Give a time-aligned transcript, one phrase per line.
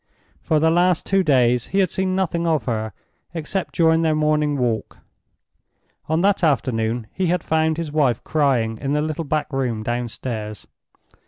[0.41, 2.91] For the last two days he had seen nothing of her
[3.35, 4.97] except during their morning walk.
[6.09, 10.65] On that afternoon he had found his wife crying in the little backroom down stairs.